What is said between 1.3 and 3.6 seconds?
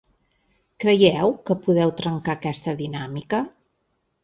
que podeu trencar aquesta dinàmica?